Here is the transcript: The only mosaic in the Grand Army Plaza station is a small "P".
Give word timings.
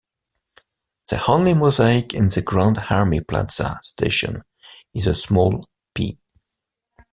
The 1.11 1.23
only 1.27 1.53
mosaic 1.53 2.11
in 2.15 2.29
the 2.29 2.41
Grand 2.41 2.87
Army 2.89 3.21
Plaza 3.21 3.79
station 3.83 4.43
is 4.95 5.05
a 5.05 5.13
small 5.13 5.69
"P". 5.93 6.17